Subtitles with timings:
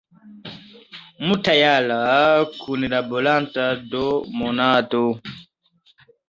[1.25, 1.99] Multjara
[2.61, 4.03] kunlaboranto de
[4.41, 5.05] "Monato".